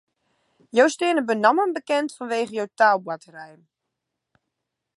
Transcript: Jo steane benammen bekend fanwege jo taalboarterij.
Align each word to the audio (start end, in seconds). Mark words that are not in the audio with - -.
Jo 0.77 0.85
steane 0.93 1.23
benammen 1.31 1.71
bekend 1.77 2.15
fanwege 2.17 2.53
jo 2.59 2.65
taalboarterij. 2.81 3.55